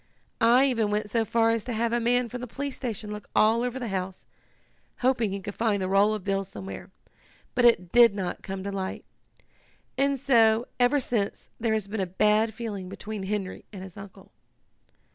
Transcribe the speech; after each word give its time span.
I 0.57 0.65
even 0.65 0.89
went 0.89 1.11
so 1.11 1.23
far 1.23 1.51
as 1.51 1.63
to 1.65 1.73
have 1.73 1.93
a 1.93 1.99
man 1.99 2.27
from 2.27 2.41
the 2.41 2.47
police 2.47 2.75
station 2.75 3.11
look 3.11 3.29
all 3.35 3.61
over 3.63 3.77
the 3.77 3.89
house, 3.89 4.25
hoping 5.01 5.29
he 5.29 5.39
could 5.39 5.53
find 5.53 5.79
the 5.79 5.87
roll 5.87 6.15
of 6.15 6.23
bills 6.23 6.49
somewhere, 6.49 6.89
but 7.53 7.65
it 7.65 7.91
did 7.91 8.15
not 8.15 8.41
come 8.41 8.63
to 8.63 8.71
light. 8.71 9.05
And 9.99 10.19
so, 10.19 10.67
ever 10.79 10.99
since, 10.99 11.49
there 11.59 11.75
has 11.75 11.87
been 11.87 12.01
a 12.01 12.07
bad 12.07 12.55
feeling 12.55 12.89
between 12.89 13.21
Henry 13.21 13.63
and 13.71 13.83
his 13.83 13.95
uncle." 13.95 14.31